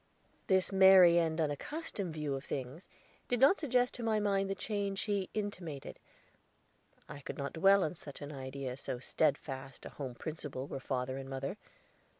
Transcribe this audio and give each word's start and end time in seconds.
This 0.47 0.71
merry 0.71 1.19
and 1.19 1.39
unaccustomed 1.39 2.15
view 2.15 2.33
of 2.33 2.43
things 2.43 2.89
did 3.27 3.39
not 3.39 3.59
suggest 3.59 3.93
to 3.93 4.01
my 4.03 4.19
mind 4.19 4.49
the 4.49 4.55
change 4.55 5.01
he 5.01 5.29
intimated; 5.35 5.99
I 7.07 7.19
could 7.19 7.37
not 7.37 7.53
dwell 7.53 7.83
on 7.83 7.93
such 7.93 8.19
an 8.19 8.31
idea, 8.31 8.77
so 8.77 8.97
steadfast 8.97 9.85
a 9.85 9.89
home 9.89 10.15
principle 10.15 10.65
were 10.65 10.79
father 10.79 11.17
and 11.17 11.29
mother. 11.29 11.55